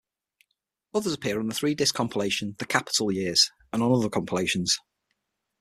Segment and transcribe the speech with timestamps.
[0.95, 4.79] Others appear on the three-disc compilation "The Capitol Years" and on other compilations.